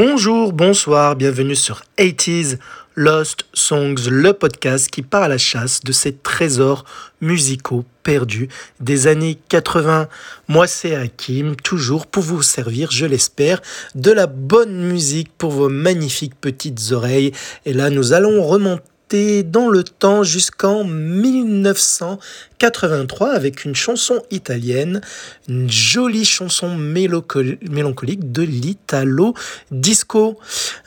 [0.00, 2.58] Bonjour, bonsoir, bienvenue sur 80s
[2.94, 6.84] Lost Songs, le podcast qui part à la chasse de ces trésors
[7.20, 8.46] musicaux perdus
[8.78, 10.06] des années 80.
[10.46, 13.60] Moi, c'est Hakim, toujours pour vous servir, je l'espère,
[13.96, 17.32] de la bonne musique pour vos magnifiques petites oreilles.
[17.66, 22.18] Et là, nous allons remonter dans le temps jusqu'en 1900
[22.58, 25.00] 83 avec une chanson italienne,
[25.48, 29.34] une jolie chanson mélancolique de l'italo
[29.70, 30.38] disco,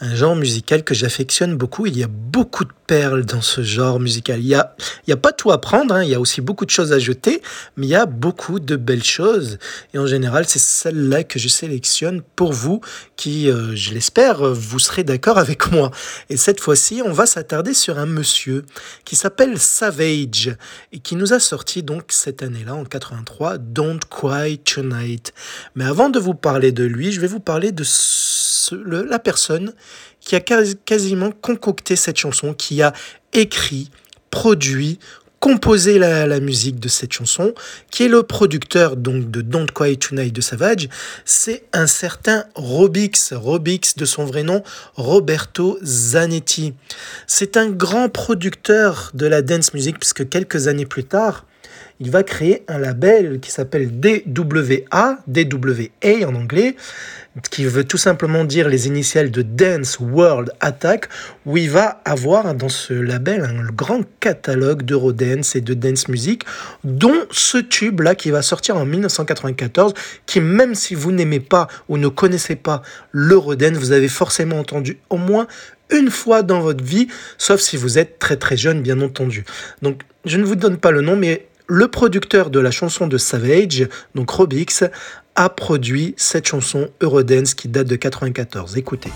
[0.01, 1.85] un genre musical que j'affectionne beaucoup.
[1.85, 4.39] Il y a beaucoup de perles dans ce genre musical.
[4.41, 4.73] Il n'y a,
[5.09, 6.03] a pas tout à prendre, hein.
[6.03, 7.41] il y a aussi beaucoup de choses à jeter,
[7.77, 9.57] mais il y a beaucoup de belles choses.
[9.93, 12.81] Et en général, c'est celle-là que je sélectionne pour vous,
[13.15, 15.91] qui, euh, je l'espère, vous serez d'accord avec moi.
[16.29, 18.63] Et cette fois-ci, on va s'attarder sur un monsieur
[19.05, 20.55] qui s'appelle Savage
[20.91, 25.33] et qui nous a sorti donc cette année-là, en 83, Don't Cry Tonight.
[25.75, 27.83] Mais avant de vous parler de lui, je vais vous parler de
[28.71, 29.73] la personne
[30.19, 32.93] qui a quasiment concocté cette chanson, qui a
[33.33, 33.89] écrit,
[34.29, 34.99] produit,
[35.41, 37.53] composé la, musique de cette chanson,
[37.89, 40.87] qui est le producteur donc de Don't Cry Tonight de Savage,
[41.25, 44.63] c'est un certain Robix, Robix de son vrai nom,
[44.95, 46.75] Roberto Zanetti.
[47.25, 51.45] C'est un grand producteur de la dance music puisque quelques années plus tard,
[52.01, 56.75] il va créer un label qui s'appelle DWA, DWA en anglais,
[57.51, 61.09] qui veut tout simplement dire les initiales de Dance World Attack,
[61.45, 66.43] où il va avoir dans ce label un grand catalogue d'Eurodance et de dance music,
[66.83, 69.93] dont ce tube-là qui va sortir en 1994,
[70.25, 72.81] qui même si vous n'aimez pas ou ne connaissez pas
[73.11, 75.45] l'Eurodance, vous avez forcément entendu au moins
[75.91, 79.45] une fois dans votre vie, sauf si vous êtes très très jeune, bien entendu.
[79.83, 83.17] Donc, je ne vous donne pas le nom, mais le producteur de la chanson de
[83.17, 84.83] Savage, donc Robix,
[85.35, 88.77] a produit cette chanson Eurodance qui date de 94.
[88.77, 89.11] Écoutez.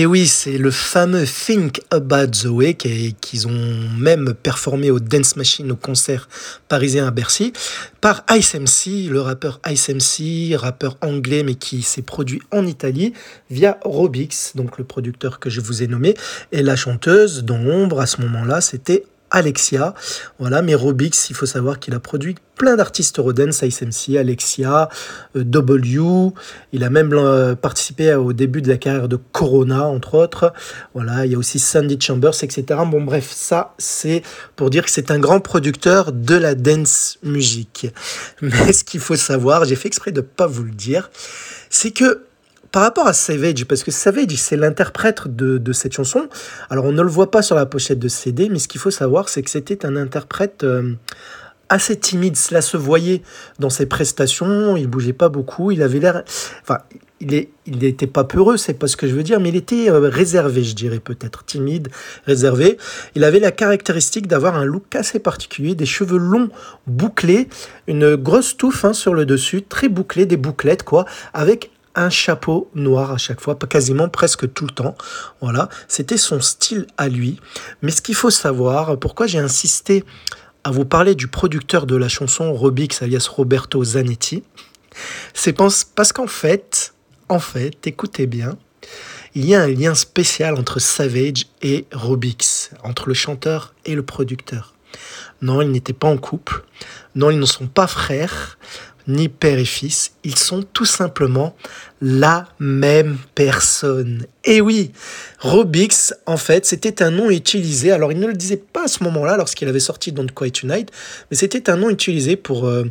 [0.00, 5.72] Et oui, c'est le fameux Think About the qu'ils ont même performé au Dance Machine
[5.72, 6.28] au concert
[6.68, 7.52] parisien à Bercy
[8.00, 13.12] par Ice MC, le rappeur Ice MC, rappeur anglais mais qui s'est produit en Italie
[13.50, 16.14] via Robix, donc le producteur que je vous ai nommé,
[16.52, 19.94] et la chanteuse dont l'ombre à ce moment-là c'était Alexia.
[20.38, 24.88] Voilà, mais Robix, il faut savoir qu'il a produit plein d'artistes Rodens, Ice MC, Alexia,
[25.36, 26.32] euh, W.
[26.72, 30.52] Il a même euh, participé au début de la carrière de Corona, entre autres.
[30.94, 32.64] Voilà, il y a aussi Sandy Chambers, etc.
[32.86, 34.22] Bon, bref, ça, c'est
[34.56, 37.92] pour dire que c'est un grand producteur de la dance music.
[38.42, 41.10] Mais ce qu'il faut savoir, j'ai fait exprès de pas vous le dire,
[41.70, 42.27] c'est que
[42.78, 46.28] par rapport à Savage, parce que Savage, c'est l'interprète de, cette chanson.
[46.70, 48.92] Alors, on ne le voit pas sur la pochette de CD, mais ce qu'il faut
[48.92, 50.92] savoir, c'est que c'était un interprète euh,
[51.68, 52.36] assez timide.
[52.36, 53.22] Cela se voyait
[53.58, 54.76] dans ses prestations.
[54.76, 55.72] Il bougeait pas beaucoup.
[55.72, 56.22] Il avait l'air.
[56.62, 56.78] Enfin,
[57.20, 60.08] il n'était pas peureux, c'est pas ce que je veux dire, mais il était euh,
[60.08, 61.88] réservé, je dirais peut-être, timide,
[62.26, 62.78] réservé.
[63.16, 66.48] Il avait la caractéristique d'avoir un look assez particulier, des cheveux longs,
[66.86, 67.48] bouclés,
[67.88, 72.70] une grosse touffe hein, sur le dessus, très bouclée, des bouclettes, quoi, avec un chapeau
[72.74, 74.96] noir à chaque fois, quasiment presque tout le temps.
[75.40, 77.40] Voilà, c'était son style à lui.
[77.82, 80.04] Mais ce qu'il faut savoir, pourquoi j'ai insisté
[80.64, 84.42] à vous parler du producteur de la chanson Robix, alias Roberto Zanetti,
[85.34, 86.94] c'est parce qu'en fait,
[87.28, 88.56] en fait, écoutez bien,
[89.34, 94.02] il y a un lien spécial entre Savage et Robix, entre le chanteur et le
[94.02, 94.74] producteur.
[95.42, 96.64] Non, ils n'étaient pas en couple.
[97.14, 98.58] Non, ils ne sont pas frères
[99.08, 101.56] ni père et fils, ils sont tout simplement
[102.00, 104.26] la même personne.
[104.44, 104.92] Et oui,
[105.40, 109.02] Robix, en fait, c'était un nom utilisé, alors il ne le disait pas à ce
[109.04, 110.90] moment-là lorsqu'il avait sorti Don't Quiet Tonight,
[111.30, 112.84] mais c'était un nom utilisé pour, euh,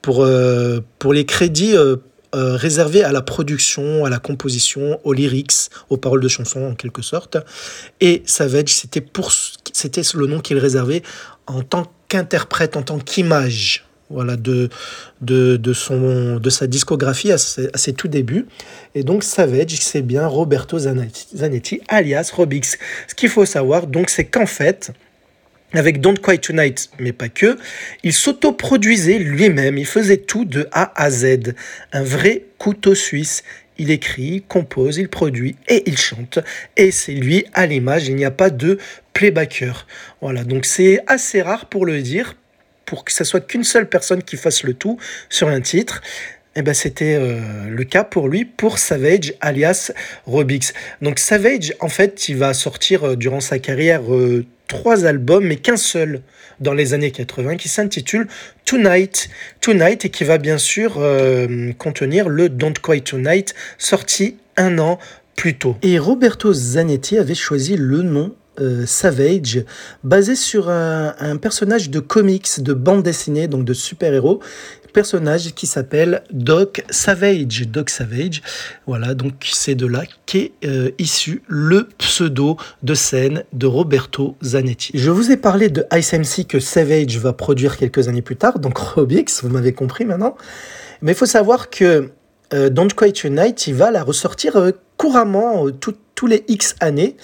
[0.00, 1.96] pour, euh, pour les crédits euh,
[2.32, 7.02] réservés à la production, à la composition, aux lyrics, aux paroles de chansons en quelque
[7.02, 7.36] sorte.
[8.00, 9.32] Et Savage, c'était pour
[9.72, 11.02] c'était le nom qu'il réservait
[11.46, 14.68] en tant qu'interprète, en tant qu'image voilà, de,
[15.20, 18.46] de, son, de sa discographie à ses, tout débuts.
[18.94, 22.76] Et donc Savage, c'est bien Roberto Zanetti, alias Robix.
[23.08, 24.92] Ce qu'il faut savoir, donc, c'est qu'en fait,
[25.72, 27.56] avec Don't Quite Tonight, mais pas que,
[28.02, 31.54] il s'autoproduisait lui-même, il faisait tout de A à Z.
[31.92, 33.44] Un vrai couteau suisse.
[33.78, 36.38] Il écrit, compose, il produit et il chante.
[36.76, 38.76] Et c'est lui à l'image, il n'y a pas de
[39.14, 39.86] playbacker.
[40.20, 42.36] Voilà, donc c'est assez rare pour le dire,
[42.90, 44.98] pour que ce soit qu'une seule personne qui fasse le tout
[45.28, 46.02] sur un titre.
[46.56, 49.92] Et eh ben, c'était euh, le cas pour lui, pour Savage, alias
[50.26, 50.72] Robix.
[51.00, 55.54] Donc Savage, en fait, il va sortir euh, durant sa carrière euh, trois albums, mais
[55.54, 56.22] qu'un seul
[56.58, 58.26] dans les années 80, qui s'intitule
[58.64, 61.00] Tonight, Tonight, et qui va bien sûr
[61.78, 64.98] contenir le Don't Quite Tonight, sorti un an
[65.36, 65.76] plus tôt.
[65.82, 69.64] Et Roberto Zanetti avait choisi le nom euh, Savage,
[70.04, 74.40] basé sur un, personnage de comics, de bande dessinée, donc de super-héros,
[74.90, 77.68] personnage qui s'appelle Doc Savage.
[77.68, 78.42] Doc Savage,
[78.86, 84.90] voilà, donc c'est de là qu'est euh, issu le pseudo de scène de Roberto Zanetti.
[84.94, 88.58] Je vous ai parlé de Ice MC que Savage va produire quelques années plus tard,
[88.58, 90.36] donc Robix, vous m'avez compris maintenant.
[91.02, 92.10] Mais il faut savoir que
[92.52, 97.16] euh, Don't Quite Unite, il va la ressortir couramment tous les X années.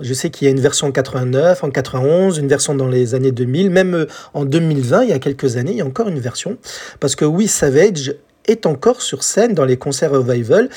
[0.00, 3.14] Je sais qu'il y a une version en 89, en 91, une version dans les
[3.14, 6.08] années 2000, même euh, en 2020, il y a quelques années, il y a encore
[6.08, 6.56] une version.
[7.00, 8.14] Parce que oui, Savage
[8.46, 10.68] est encore sur scène dans les concerts revival.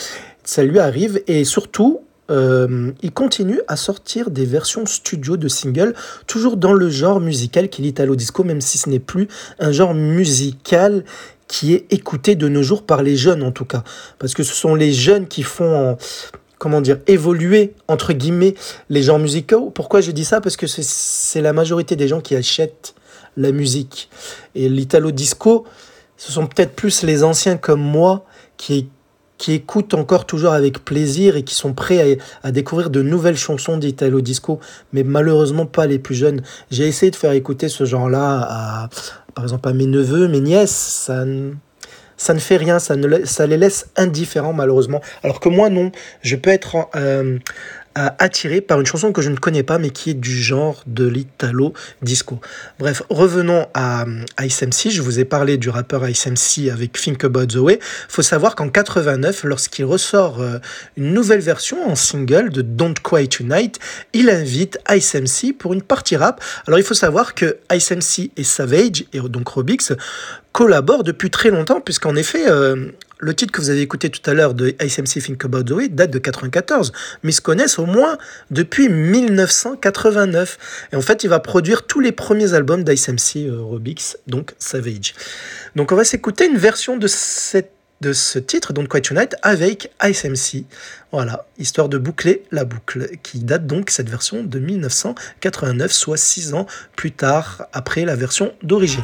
[0.44, 5.94] Ça lui arrive et surtout, euh, il continue à sortir des versions studio de singles,
[6.28, 9.28] toujours dans le genre musical qu'il est l'italo disco, même si ce n'est plus
[9.60, 11.04] un genre musical
[11.48, 13.84] qui est écouté de nos jours par les jeunes en tout cas.
[14.20, 15.98] Parce que ce sont les jeunes qui font
[16.64, 18.54] comment dire, évoluer, entre guillemets,
[18.90, 19.70] les genres musicaux.
[19.70, 20.40] Pourquoi je dis ça?
[20.40, 22.96] Parce que c'est la majorité des gens qui achètent
[23.36, 24.10] la musique.
[24.56, 25.66] Et l'italo disco,
[26.16, 28.24] ce sont peut-être plus les anciens comme moi
[28.56, 28.88] qui,
[29.46, 34.22] écoutent encore toujours avec plaisir et qui sont prêts à, découvrir de nouvelles chansons d'italo
[34.22, 34.62] disco,
[34.94, 36.44] mais malheureusement pas les plus jeunes.
[36.72, 38.90] J'ai essayé de faire écouter ce genre-là à,
[39.36, 41.12] par exemple, à mes neveux, mes nièces.
[42.24, 45.02] Ça ne fait rien, ça, les laisse indifférents malheureusement.
[45.24, 45.92] Alors que moi non,
[46.22, 47.38] je peux être euh,
[47.96, 51.06] attiré par une chanson que je ne connais pas mais qui est du genre de
[51.06, 52.40] l'italo disco.
[52.80, 54.06] Bref, revenons à,
[54.42, 54.90] Ice MC.
[54.90, 57.80] Je vous ai parlé du rappeur Ice MC avec Think About the Way.
[58.08, 60.60] Faut savoir qu'en 89, lorsqu'il ressort euh,
[60.96, 63.80] une nouvelle version en single de Don't Quite Tonight,
[64.14, 66.42] il invite Ice MC pour une partie rap.
[66.68, 69.92] Alors il faut savoir que Ice MC et Savage et donc Robix
[70.54, 72.92] collaborent depuis très longtemps puisqu'en effet euh,
[73.24, 75.90] le titre que vous avez écouté tout à l'heure de ICMC Think About the Way
[75.90, 76.92] date de 94,
[77.24, 78.18] mais ils se connaissent au moins
[78.52, 80.88] depuis 1989.
[80.92, 85.14] Et en fait, il va produire tous les premiers albums d'ICMC euh, Robix, donc Savage.
[85.76, 89.90] Donc on va s'écouter une version de cette de ce titre, Don't Quite Tonight, avec
[90.04, 90.66] ICMC.
[91.14, 96.54] Voilà, histoire de boucler la boucle, qui date donc cette version de 1989, soit 6
[96.54, 96.66] ans
[96.98, 99.04] plus tard, après la version d'origine.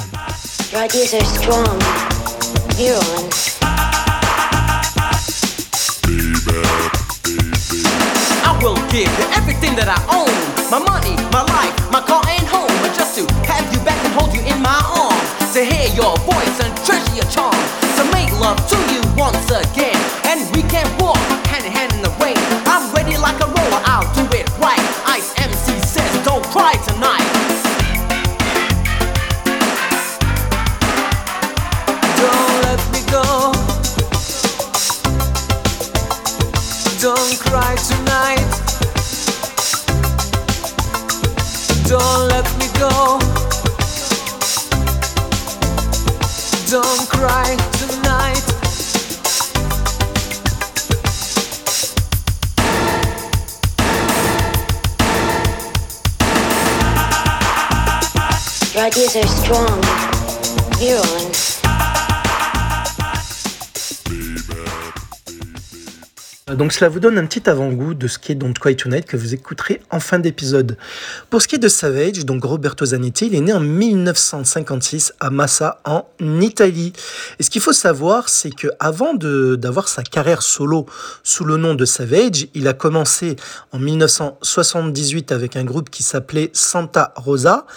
[8.61, 10.29] Will give you everything that I own.
[10.69, 12.69] My money, my life, my car and home.
[12.85, 15.53] But just to have you back and hold you in my arms.
[15.57, 17.57] To hear your voice and treasure your charm.
[17.97, 19.97] To make love to you once again.
[20.29, 21.28] And we can walk
[41.89, 43.17] Don't let me go.
[46.69, 48.45] Don't cry tonight.
[58.75, 59.81] Your ideas are strong,
[60.77, 61.28] virulent.
[66.55, 69.17] Donc cela vous donne un petit avant-goût de ce qui est Don't Cry Tonight que
[69.17, 70.77] vous écouterez en fin d'épisode.
[71.29, 75.29] Pour ce qui est de Savage, donc Roberto Zanetti, il est né en 1956 à
[75.29, 76.93] Massa en Italie.
[77.39, 80.87] Et ce qu'il faut savoir, c'est que avant d'avoir sa carrière solo
[81.23, 83.35] sous le nom de Savage, il a commencé
[83.71, 87.67] en 1978 avec un groupe qui s'appelait Santa Rosa,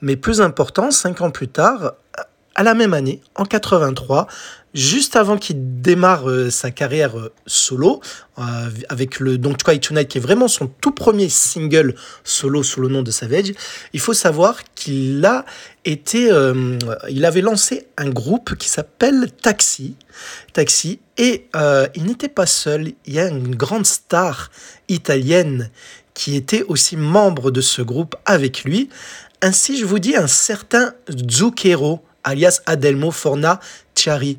[0.00, 1.92] mais plus important, cinq ans plus tard,
[2.54, 4.26] à la même année, en 83,
[4.74, 8.00] juste avant qu'il démarre euh, sa carrière euh, solo,
[8.38, 8.42] euh,
[8.88, 11.94] avec le Don't Try Tonight, qui est vraiment son tout premier single
[12.24, 13.52] solo sous le nom de Savage,
[13.92, 15.44] il faut savoir qu'il a
[15.84, 16.30] été,
[17.10, 19.96] il avait lancé un groupe qui s'appelle Taxi,
[20.52, 21.48] Taxi, et
[21.94, 24.50] il n'était pas seul, il y a une grande star
[24.88, 25.70] italienne
[26.14, 28.88] qui était aussi membre de ce groupe avec lui.
[29.42, 30.94] Ainsi, je vous dis, un certain
[31.28, 33.60] Zucchero, alias Adelmo Forna
[33.94, 34.38] Chiari,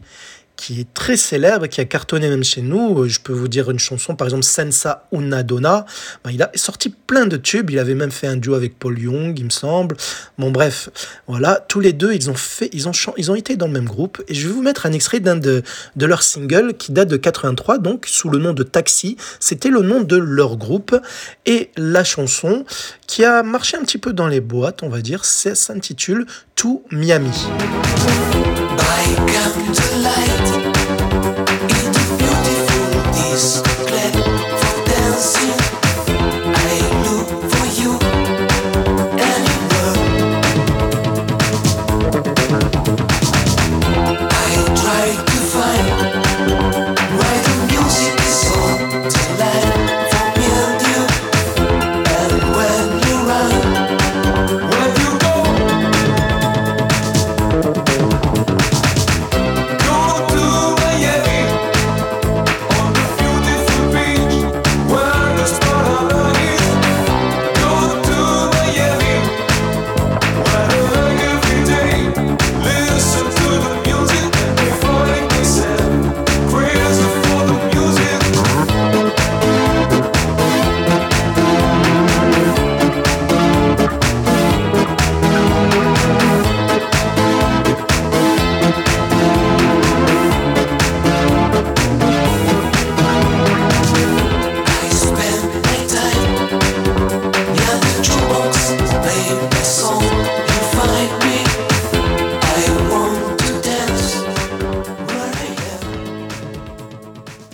[0.55, 3.07] qui est très célèbre, qui a cartonné même chez nous.
[3.07, 5.85] Je peux vous dire une chanson, par exemple Senza una donna.
[6.23, 7.69] Ben, il a sorti plein de tubes.
[7.69, 9.97] Il avait même fait un duo avec Paul Young, il me semble.
[10.37, 10.89] Bon, bref,
[11.27, 11.63] voilà.
[11.67, 14.23] Tous les deux, ils ont fait, ils ont, ils ont été dans le même groupe.
[14.27, 15.63] Et je vais vous mettre un extrait d'un de,
[15.95, 19.17] de leurs singles qui date de 83, donc sous le nom de Taxi.
[19.39, 20.95] C'était le nom de leur groupe.
[21.45, 22.63] Et la chanson
[23.13, 27.29] qui a marché un petit peu dans les boîtes, on va dire, s'intitule To Miami.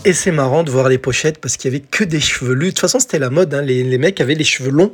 [0.10, 2.66] Et c'est marrant de voir les pochettes parce qu'il y avait que des cheveux De
[2.66, 3.54] toute façon, c'était la mode.
[3.54, 3.62] Hein.
[3.62, 4.92] Les, mecs avaient les cheveux longs,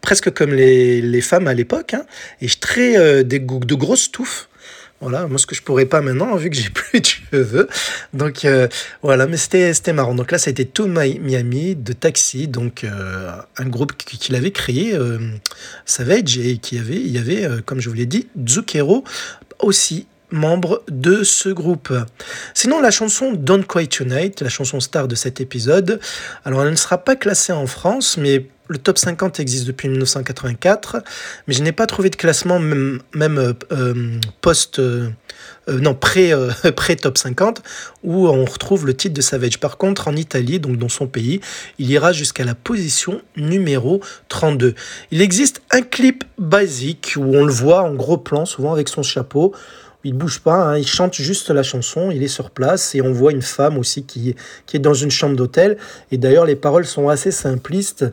[0.00, 2.04] presque comme les, femmes à l'époque, hein.
[2.40, 4.48] et très euh, des, de grosses touffes.
[5.00, 7.68] Voilà, moi ce que je pourrais pas maintenant vu que j'ai plus de cheveux.
[8.12, 8.68] Donc euh,
[9.02, 10.14] voilà, mais c'était marrant.
[10.14, 14.52] Donc là, ça a été To Miami de Taxi, donc euh, un groupe qu'il avait
[14.52, 14.96] créé,
[15.84, 19.02] Savage, et qui avait, il y avait, comme je vous l'ai dit, Zucchero
[19.58, 21.92] aussi membre de ce groupe.
[22.52, 26.00] Sinon, la chanson Don't Quite Tonight, la chanson star de cet épisode,
[26.44, 31.02] alors elle ne sera pas classée en France, mais le top 50 existe depuis 1984,
[31.46, 34.78] mais je n'ai pas trouvé de classement même, même euh, euh, post...
[34.78, 35.10] Euh,
[35.66, 36.32] non, pré,
[36.76, 37.62] pré top 50,
[38.02, 39.58] où on retrouve le titre de Savage.
[39.60, 41.40] Par contre, en Italie, donc dans son pays,
[41.78, 44.74] il ira jusqu'à la position numéro 32.
[45.10, 49.02] Il existe un clip basique où on le voit en gros plan, souvent avec son
[49.02, 49.54] chapeau,
[50.04, 53.12] il bouge pas, hein, il chante juste la chanson, il est sur place et on
[53.12, 54.36] voit une femme aussi qui,
[54.72, 55.78] est dans une chambre d'hôtel.
[56.12, 58.04] Et d'ailleurs, les paroles sont assez simplistes.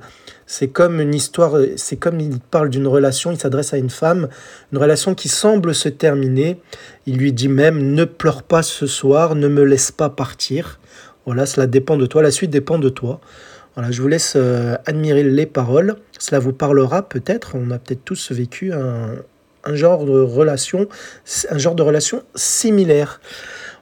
[0.46, 4.30] C'est comme une histoire, c'est comme il parle d'une relation, il s'adresse à une femme,
[4.72, 6.60] une relation qui semble se terminer.
[7.06, 10.80] Il lui dit même Ne pleure pas ce soir, ne me laisse pas partir.
[11.26, 13.20] Voilà, cela dépend de toi, la suite dépend de toi.
[13.76, 15.96] Voilà, je vous laisse euh, admirer les paroles.
[16.20, 17.56] Cela vous parlera peut-être.
[17.56, 19.16] On a peut-être tous vécu un,
[19.64, 20.88] un genre de relation,
[21.50, 23.20] un genre de relation similaire.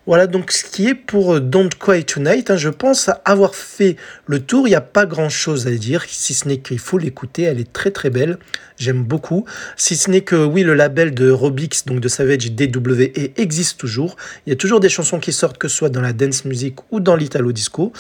[0.09, 2.49] Voilà donc ce qui est pour Don't Cry Tonight.
[2.49, 2.57] Hein.
[2.57, 3.95] je pense avoir fait
[4.25, 4.67] le tour.
[4.67, 7.43] Il n'y a pas grand chose à dire, si ce n'est qu'il faut l'écouter.
[7.43, 8.39] Elle est très très belle.
[8.77, 9.45] J'aime beaucoup.
[9.77, 14.15] Si ce n'est que oui, le label de Robix, donc de Savage DWE, existe toujours.
[14.47, 16.77] Il y a toujours des chansons qui sortent, que ce soit dans la dance music
[16.89, 17.93] ou dans l'italo disco.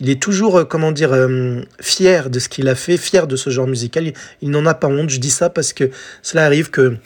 [0.00, 3.36] Il est toujours, euh, comment dire, euh, fier de ce qu'il a fait, fier de
[3.36, 4.12] ce genre musical.
[4.40, 5.10] il n'en a pas honte.
[5.10, 5.90] Je dis ça parce que
[6.22, 6.96] cela arrive que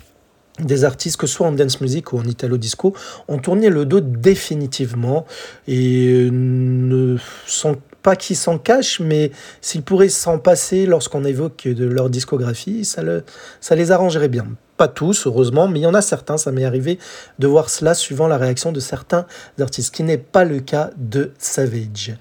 [0.61, 2.95] des artistes, que ce soit en dance music ou en italo disco,
[3.29, 5.27] ont tourné le dos définitivement
[5.69, 11.87] et ne sont pas qu'ils s'en cachent, mais s'ils pourraient s'en passer lorsqu'on évoque de
[11.87, 13.25] leur discographie, ça, le,
[13.61, 14.47] ça les arrangerait bien.
[14.77, 16.99] Pas tous, heureusement, mais il y en a certains, ça m'est arrivé
[17.39, 19.25] de voir cela suivant la réaction de certains
[19.61, 22.15] artistes, ce qui n'est pas le cas de Savage.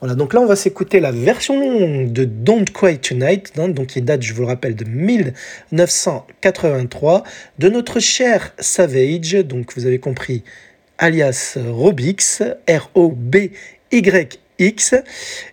[0.00, 4.00] Voilà, donc là on va s'écouter la version de Don't Cry Tonight, hein, donc qui
[4.02, 7.22] date, je vous le rappelle, de 1983,
[7.58, 10.44] de notre cher Savage, donc vous avez compris,
[10.98, 14.94] alias Robix, R-O-B-Y-X,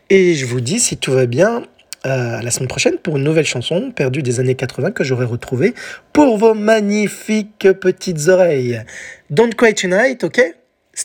[0.10, 1.64] et je vous dis, si tout va bien,
[2.06, 5.74] euh, la semaine prochaine pour une nouvelle chanson perdue des années 80 que j'aurai retrouvée
[6.12, 8.84] pour vos magnifiques petites oreilles.
[9.30, 10.42] Don't Cry Tonight, ok?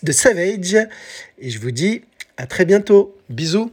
[0.03, 0.77] De Savage.
[1.39, 2.03] Et je vous dis
[2.37, 3.17] à très bientôt.
[3.29, 3.71] Bisous.